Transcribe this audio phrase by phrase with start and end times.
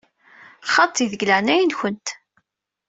[0.73, 2.07] Xaṭi, deg leɛnaya-nkent!